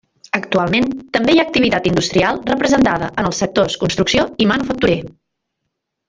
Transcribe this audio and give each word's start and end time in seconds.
Actualment 0.35 0.85
també 1.17 1.33
hi 1.33 1.41
ha 1.41 1.43
activitat 1.49 1.89
industrial 1.89 2.39
representada 2.51 3.09
en 3.23 3.29
els 3.31 3.41
sectors 3.45 3.75
construcció 3.83 4.25
i 4.47 4.53
manufacturer. 4.53 4.97